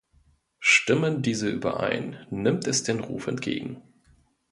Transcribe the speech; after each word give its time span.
Stimmen 0.59 1.21
diese 1.21 1.47
überein, 1.47 2.25
nimmt 2.31 2.65
es 2.65 2.81
den 2.81 3.01
Ruf 3.01 3.27
entgegen. 3.27 3.83